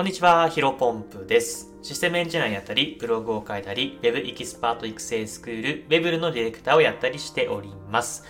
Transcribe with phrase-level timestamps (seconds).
[0.00, 1.74] こんにちは、ヒロポンプです。
[1.82, 8.24] システムエンジニアやったり、ブログを書いたり、Web エキスパート育成スクール、Web のディレクターをやったりしております。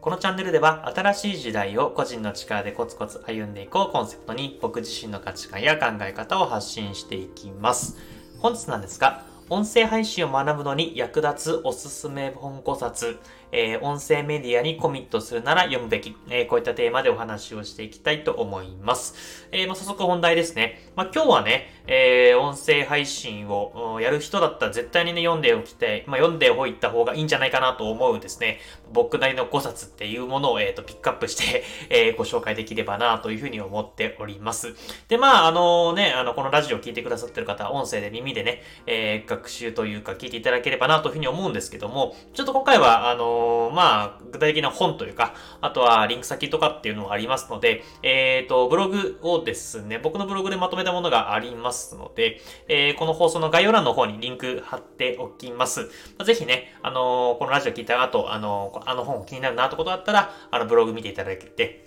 [0.00, 7.96] このチャンネルでは、新しい時代を個人の力でコツコツ歩んでいこうコンセプトに、僕自身の価値観や考え方を発信していきます。
[8.40, 13.20] 本日なんですが、音声配信を学ぶのに役立つおすすめ本5冊、
[13.52, 19.48] えー音声メディアにコミットするなら読むべき、えーこういったテーマでお話をしていきたいと思います。
[19.52, 20.90] えーまあ、早速本題ですね。
[20.96, 28.60] まあ、今日はね、えー音声配信をやる人だったら絶対にね、読んでおきたい、まあ、読んでおいた方がいいんじゃないかなと思うですね、
[28.92, 34.74] 僕なりの5冊っていうものを、えー、とピックアップして、 えーご紹介できればなというふうに思っております。
[35.08, 43.35] で、まあ、あのね、あの、このラジオを聞いてくださってる方は音声で耳でね、えー学習というか聞いていただければなというふうに思うんですけども、ちょっと今回は、あの
[43.74, 55.80] まあ、具体的な本というか、あとはリンク先とかっていうのがありますので、えっ、と、ブログをですね、僕のブログでまとめたものがありますので、えーこの放送の概要欄の方にリンク貼っておきます。
[55.80, 55.86] ま
[56.20, 61.85] あぜひね、あのこのラジオ聞いた後、あのあの本気になるなってことあったら、あの、ブログ見ていただけて、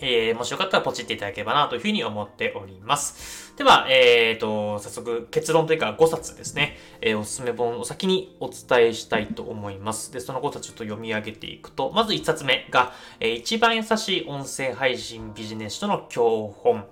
[0.00, 3.54] えーもしよかったらポチっていただければなというふうに思っております。
[3.56, 10.12] では、えっ、と、早速結論というか5冊ですね、えーおすすめ本を先にお伝えしたいと思います。
[10.12, 16.84] で、その5冊ちょっと読み上げていくと、まず1冊目が、えー一番優しい音声配信ビジネスとの教本。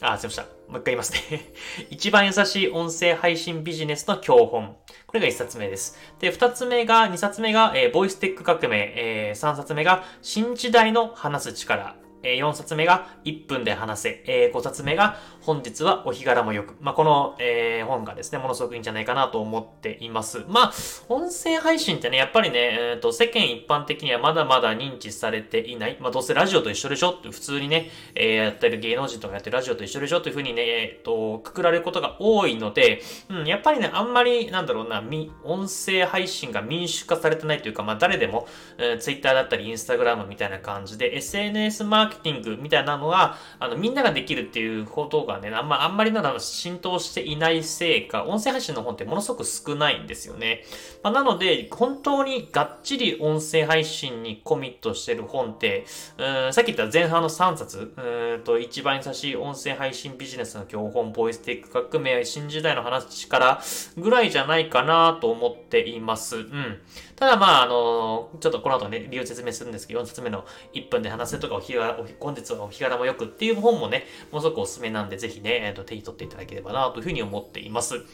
[0.00, 0.44] あ、すいません。
[0.68, 1.52] もう一回言いますね。
[1.90, 4.76] 一番優しい音声配信ビジネスの教本。
[5.06, 5.98] これが一冊目です。
[6.20, 8.92] で、二つ目が、二冊目が、えーボイステック革命。
[8.96, 11.99] えー三冊目が、新時代の話す力。
[12.22, 14.24] えー四冊目が、1分で話せ。
[14.26, 16.76] えー五冊目が、本日はお日柄もよく。
[16.80, 20.44] まあ、この、え本がですね、ものすごくいいんじゃないかなと思っています。
[20.48, 20.72] まあ、
[21.08, 25.96] 音声配信ってね、やっぱりね、えーと、世間一般的にはまだまだ認知されていない。
[26.00, 38.46] まあ、どうせラジオと一緒でしょって普通にね、えやってる芸能人とかやってるラジオと一緒でしょというふうにね、えっ、と、くくられることが多いので、うん、やっぱりね、あんまり、なんだろうな、み音声配信が民主化されてないというか、まあ、誰でも、
[38.78, 50.64] えー、Twitter だったり Instagram みたいな感じで、SNS マーーケティングみたいなのが、あの、みんなができるっていうことがね、あんま、あんまりなんだろう浸透していないせいか、音声配信の本ってものすごく少ないんですよね。
[51.02, 55.86] まあ、なので、本当にがっちり音声配信にコミットしてる本って、
[56.18, 63.62] うんさっき言った前半の3冊、うんと一番優しい音声配信ビジネスの教本、ボイステック革命、新時代の話から
[63.96, 66.36] ぐらいじゃないかなと思っています。
[66.36, 66.80] うん。
[67.20, 78.06] ただまあ、あのちょっとこの後ね、理由説明するんですけど、4冊目の1分で話せとか、お日柄、本日はお日柄もよくっていう本もね、ものすごくおすすめなんで、ぜひね、えーと手に取っていただければなというふうに思っています。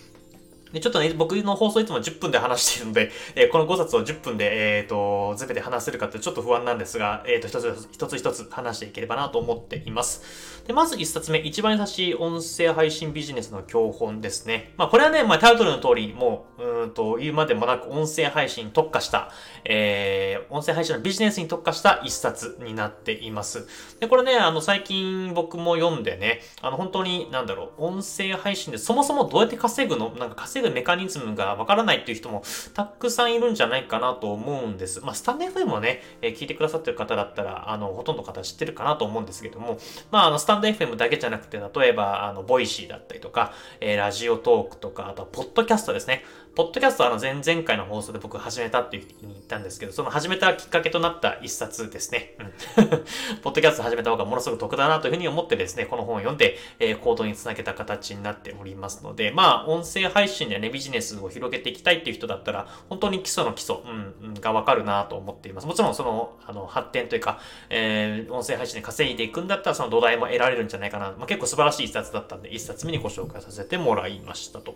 [0.73, 10.65] で、ちょっとね、僕の放送いつも10分で話しているので、えーこの5冊を10分で、えっ、と、全て話せるかってちょっと不安なんですが、えっ、と、一つ一つ一つ話していければなと思っています。
[10.67, 14.75] で、まず1冊目、一番優しい音声配信ビジネスの教本ですね。
[14.77, 19.31] まあ、これはね、まあ、タイトルの通り、もう、うんと、言うまでもなく音声配信に特化した、
[19.65, 23.69] えー、音声配信のビジネスに特化した1冊になっています。
[24.01, 30.11] で、これね、あの、最近僕も読んでね、あの、本当に、なんだろう、音声配信でそもそもどうやって稼ぐの？
[30.17, 32.43] なんか稼ぐメカニズムがわからないっていう人も
[32.75, 35.01] たくさんいるんじゃないかなと思うんです。
[35.01, 39.79] まあ、スタンド FM をね、えー聞いてくださってる方だったら、あの、ほとんど方知ってるかなと思うんですけども、
[40.11, 46.25] まあ、あの、スタンド FM だけじゃなくて、例えば、あの、ボイシーだったりとか、えーラジオトークとか、あとは、ポッドキャストですね。
[46.57, 52.35] ポッドキャストはあの前々回の放送で僕始めたっていうふうに言ったんですけど、その始めたきっかけとなった一冊ですね。
[52.41, 52.87] うん。
[53.45, 65.67] ポッドキャスト始めた方がものすごく得だなというふうに思ってですね、この本を読んで、えー行動につなげた形になっておりますので、まあ、音声配信でね、ビジネスを広げていきたいっていう人だったら、本当に基礎の基礎、うん、うんがわかるなと思っています。
[65.67, 67.39] もちろん、その、あの、発展というか、
[67.69, 71.13] えー音声配信で稼いでいくんだったら、その土台も得られるんじゃないかな。
[71.19, 74.75] まあ、結構素晴らしい一冊だったんで、一冊目にご紹介させてもらいましたと。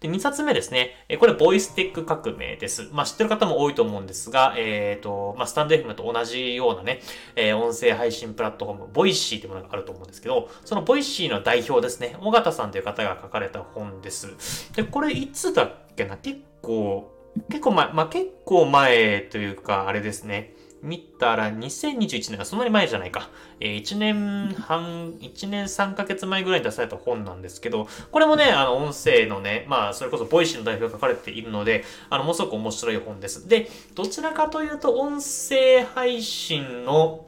[0.00, 1.04] で、2冊目ですね。
[1.08, 2.88] えこれ、ボイステック革命です。
[2.92, 7.00] まあ、知ってる方も多いと思うんですが、えっ、と、まあ、スタンド FM と同じようなね、
[7.36, 14.72] えー音声配信プラットフォーム、ボイシーというものがあると思うんですけど、そのボイシーの代表ですね、緒方さんという方が書かれた本です。
[14.74, 16.16] で、これいつだっけな？
[16.16, 17.10] 結構、
[17.48, 20.54] 結構前、まあ、結構前というか、あれですね。
[20.82, 23.30] 見たら2021年がそんなに前じゃないか。
[23.60, 33.48] えー1年半、1年3ヶ月前ぐらいに出された本なんですけど、これもね、あの、音声のね、まあ、それこそボイシーの代表が書かれているので、あの、ものすごく面白い本です。
[33.48, 37.26] で、どちらかというと、音声配信の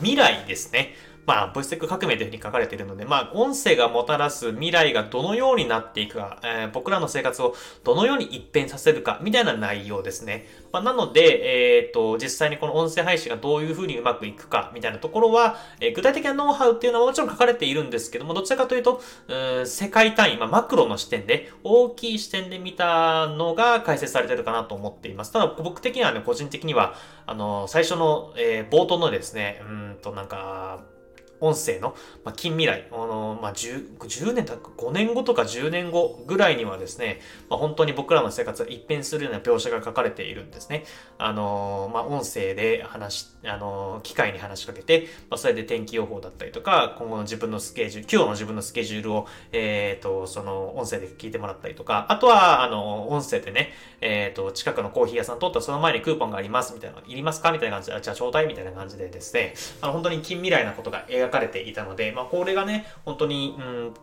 [0.00, 0.94] 未来ですね。
[1.26, 10.46] まあ、ボイステック革命というふうに書かれているので、まあ、音声がもたらす未来がどのようになっていくか、えー、僕らの生活をどのように一変させるか、みたいな内容ですね。
[10.72, 25.32] まあ、なので、えっ、ー、と、実際にこの音声配信がどういうふうにうまくいくか、みたいなところは、えー、具体的なノウハウっていうのはもちろん書かれているんですけども、どちらかというと、う世界単位、まあ、マクロの視点で、大きい視点で見たのが解説されてるかなと思っています。
[25.32, 26.94] ただ、僕的にはね、個人的には、
[27.26, 30.95] あの、最初の、えー、冒頭のですね、うんと、なんか、
[31.40, 31.94] 音声の、
[32.24, 40.84] まあ、近未来、あのまあ10、10, 年た、5年後とか10年後ぐらいにはですね、まあ、本当に僕らの生活が一変するような描写が書かれているんですね。
[41.18, 63.94] あのまあ、音声で話、あの機械に話しかけて、まあ、それで天気予報だったりとか、今後の自分のスケジュール、今日の自分のスケジュールを、えっ、ー、と、その音声で聞いてもらったりとか、あとは、あの、音声でね、えっ、ー、と、近くのコーヒー屋さん通ったらその前にクーポンがありますみたいな、いりますかみたいな感じで、じゃあちょうだいみたいな感じでですね、あの本当に近未来なことが描かれていたので、まあ、これがね、本当に、うん、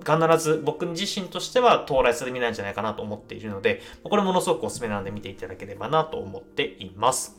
[0.00, 7.36] 必ず僕自身としては到来する未来じゃないかなと思っているので、これものすごくおすすめなので見ていただければなと思っています。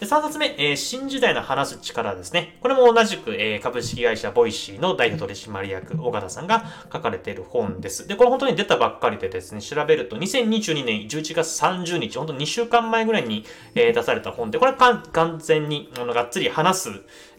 [0.00, 2.56] で、3冊目、えー、新時代の話す力ですね。
[2.62, 8.08] これも同じく、えー、株式会社ボイシーの代表取締役、緒方さんが書かれている本です。
[8.08, 16.88] で、これ本当に出たばっかりでですね、調べると2022年11月30日、本当2週間前ぐらいに、えー、出された本で、これは完全に、あの、がっつり話す、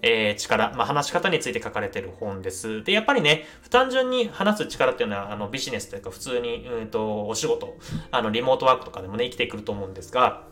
[0.04, 2.84] え、力、まあ、話し方について書かれている本です。
[2.84, 7.76] で、やっぱりね、単純に話す力っていうのは、あの、ビジネスというか、普通に、うんと、お仕事、
[8.12, 10.44] あの、リモートワークとかでもね、生きてくると思うんですが、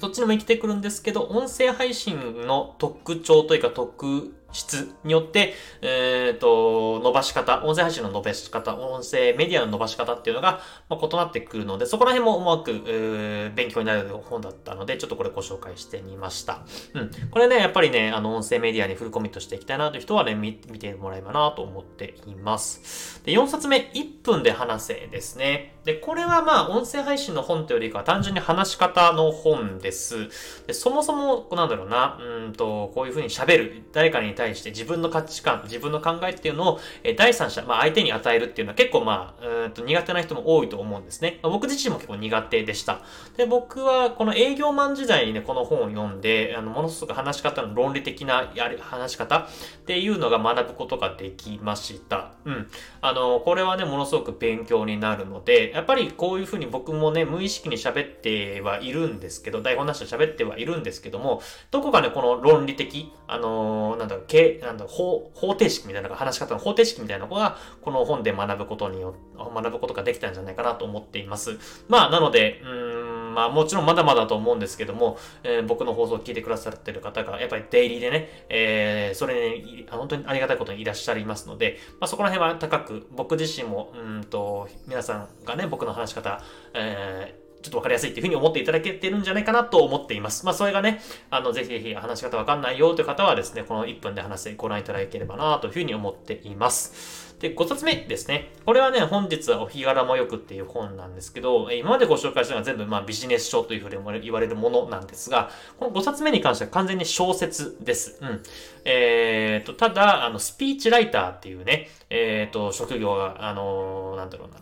[0.00, 16.60] どっちにも生きてくるんですけど、音声配信の特徴というか特質によって、えっ、ー、と、伸ばし方、音声配信の伸ばし方、音声メディアの伸ばし方っていうのが、まあ、異なってくるので、そこら辺もうまく、えー、勉強になる本だったので、ちょっとこれご紹介してみました。
[16.94, 17.10] うん。
[17.30, 23.22] これね、やっぱりね、あの、音声メディアにフルコミットしていきたいなという人はね、見てもらえばなと思っています。
[23.24, 25.74] で、4冊目、1分で話せですね。
[25.84, 30.28] で、これはまあ、音声配信の本というよりかは単純に話し方の本です。
[30.66, 41.40] でそもそも、なんだろうな、うんと、こういうふうに喋る、誰かに対して自分の価値観、自分の考えっていうのを、え第三者、まあ相手に与えるっていうのは結構まあ、うんと苦手な人も多いと思うんですね。
[41.42, 43.02] まあ、僕自身も結構苦手でした。
[43.36, 49.46] で、僕はこの営業マン時代にね、この本を読んで、あの、ものすごく話し方の論理的なやる話し方っ
[49.86, 52.32] ていうのが学ぶことができました。
[52.44, 52.70] うん。
[53.00, 64.24] あの、これはね、ものすごく勉強になるので、やっぱりこういうふうに僕もね、無意識に喋ってはいるんですけど、台本なしで喋ってはいるんですけども、どこかね、この論理的、あのー、なんだろう、
[64.62, 71.58] なんだ方方程式みたいなのが話し方の方程式みたいなのがこの本で学ぶことによ学ぶことができたんじゃないかなと思っています。
[71.88, 86.42] まあなのでうーんまあもちろんまだまだと思うんですけども、えー、僕の放送を聞いてくださってる方がやっぱりデイリーでね、えー、それに本当にありがたいことにいらっしゃいますので、まあそこら辺は高く僕自身もうんと皆さんがね僕の話し方、
[86.74, 90.44] えーちょっとわかりやすいっていうふうに思っていただけてるんじゃないかなと思っています。
[90.44, 91.00] まあ、それがね、
[91.30, 97.28] あの、ぜひぜひ話し方わかんないよという方はですね、この1分で話してご覧いただければなというふうに思っています。
[97.40, 98.52] で、5冊目ですね。
[98.64, 108.18] これはね、本日はお日柄もよくっていう本なんですけど、今までご紹介したのは全部まあビジネス書というふうに言われるものなんですが、この5冊目に関しては完全に小説です。
[108.20, 108.42] うん。
[108.84, 114.56] えー、と、ただ、あの、スピーチライターっていうね、えー、と、職業が、あのー、なんだろうな、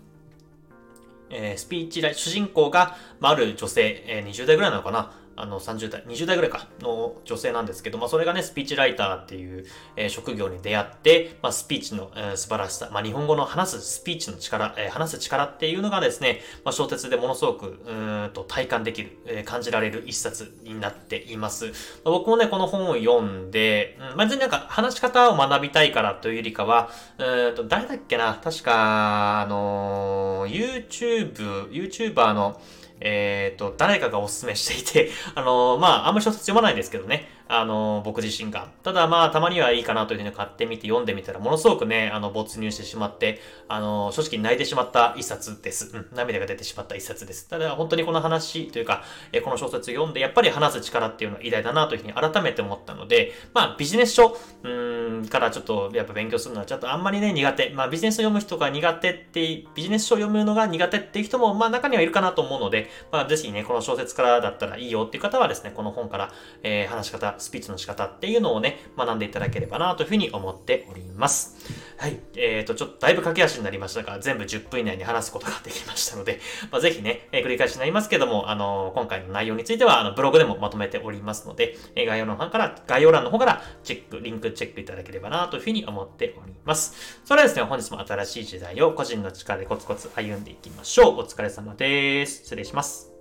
[1.31, 5.13] えー、スピーチライ、主人公が、まあ、ある女性、えー、20代ぐらいなのかな？
[5.39, 21.67] あの、30代、20代ぐらいか、の女性なんですけど、まあ、それがね、スピーチライターっていう、えー、職業に出会って、まあ、スピーチの、えー、素晴らしさ、まあ、日本語の話すスピーチの力、えー、話す力っていうのがですね、まあ、小説でものすごく、うんと体感できる、えー、感じられる一冊になっています。
[21.67, 21.73] ま
[22.07, 26.89] あ、僕もね、この本を読んで、うん、まあ、全然なんか話し方を学びたいからというよりかは、
[27.19, 32.59] うんと、誰だっけな、確か、あのー、YouTube、YouTuber の、
[33.01, 37.29] えっ、ー、と、誰かがおすすめしていて、あのー、まあ、あんまり小説読まないんですけどね。
[37.49, 38.69] あの、僕自身が。
[38.83, 45.97] ただまあ、たまにはいいかなというふうに買ってみて読んでみたら、ものすごくね、あの、没入してしまって、あの、正直泣いてしまった一冊です。
[45.97, 47.49] うん、涙が出てしまった一冊です。
[47.49, 57.71] ただ、本当にこの話というか、えこの小説読んで、やっぱり話す力っていうのは偉大だなというふうに改めて思ったので、まあ、ビジネス書、うん、からちょっと、やっぱ勉強するのはちょっとあんまりね、苦手。
[57.71, 71.57] まあ、ビジネスを読む人が苦手って、ビジネス書を読むのが苦手っていう人も、まあ、中にはいるかなと思うので、まあ、ぜひね、この小説からだったらいいよっていう方はですね、この本から、えー、話し方、方、スピーチの仕方っていうのをね、学んでいただければなというふうに思っております。
[71.99, 72.19] はい。
[72.37, 76.41] えっ、ー、と、ちょっとだいぶ駆け足になりましたが、全部10分以内に話すことができましたので、
[76.71, 87.21] まあ、ぜひね、えー、繰り返しになりますけども、あのー、今回の内容については、あの、ブログでもまとめておりますので、えー、概要欄の方から、概要欄の方からチェック、リンクチェックいただければなというふうに思っております。
[87.25, 91.21] それではですね、本日も新しい時代を個人の力でコツコツ歩んでいきましょう。
[91.21, 92.43] お疲れ様です。
[92.43, 93.13] 失礼します。